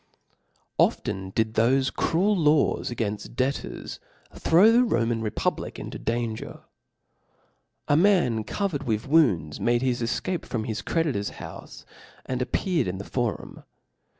[0.79, 3.99] Often did thoie cruel laws againft debtors
[4.33, 6.61] throw the Roma(n republic into danger.
[7.87, 8.43] A num.
[8.45, 11.85] ^1 covered with wounds made his efcape from his ccedkcfr's(") z>itf»^.houic,
[12.25, 13.61] and appeared in the forum